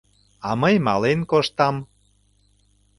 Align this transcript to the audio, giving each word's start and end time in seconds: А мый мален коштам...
А 0.47 0.49
мый 0.61 0.75
мален 0.85 1.19
коштам... 1.31 1.75